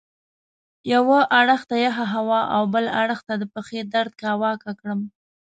[0.93, 4.99] یوه اړخ ته یخې هوا او بل اړخ ته د پښې درد کاواکه کړم.